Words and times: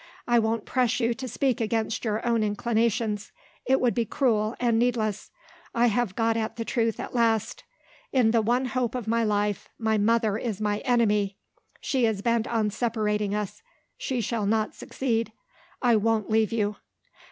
I 0.27 0.39
won't 0.39 0.65
press 0.65 0.99
you 0.99 1.13
to 1.13 1.27
speak 1.27 1.61
against 1.61 2.03
your 2.05 2.25
own 2.25 2.41
inclinations. 2.41 3.31
It 3.67 3.79
would 3.79 3.93
be 3.93 4.03
cruel 4.03 4.55
and 4.59 4.79
needless 4.79 5.29
I 5.75 5.85
have 5.89 6.15
got 6.15 6.35
at 6.35 6.55
the 6.55 6.65
truth 6.65 6.99
at 6.99 7.13
last. 7.13 7.63
In 8.11 8.31
the 8.31 8.41
one 8.41 8.65
hope 8.65 8.95
of 8.95 9.07
my 9.07 9.23
life, 9.23 9.69
my 9.77 9.99
mother 9.99 10.39
is 10.39 10.59
my 10.59 10.79
enemy. 10.79 11.37
She 11.81 12.07
is 12.07 12.23
bent 12.23 12.47
on 12.47 12.71
separating 12.71 13.35
us; 13.35 13.61
she 13.95 14.21
shall 14.21 14.47
not 14.47 14.73
succeed. 14.73 15.33
I 15.83 15.95
won't 15.97 16.31
leave 16.31 16.51
you." 16.51 16.77